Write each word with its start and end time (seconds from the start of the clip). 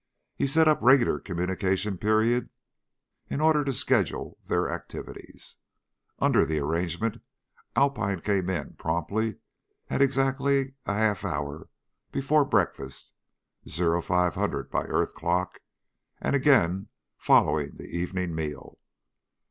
He 0.35 0.47
set 0.47 0.67
up 0.67 0.79
regular 0.81 1.19
communication 1.19 1.95
periods 1.99 2.49
in 3.29 3.39
order 3.39 3.63
to 3.63 3.71
schedule 3.71 4.39
their 4.47 4.67
activities. 4.67 5.57
Under 6.17 6.43
the 6.43 6.57
arrangement 6.57 7.21
Alpine 7.75 8.19
came 8.21 8.49
in 8.49 8.73
promptly 8.77 9.35
at 9.91 10.01
exactly 10.01 10.73
a 10.87 10.95
half 10.95 11.23
hour 11.23 11.69
before 12.11 12.45
breakfast 12.45 13.13
0500 13.71 14.71
by 14.71 14.85
earth 14.85 15.13
clock 15.13 15.59
and 16.19 16.35
again 16.35 16.87
following 17.15 17.75
the 17.75 17.85
evening 17.95 18.33
meal. 18.33 18.79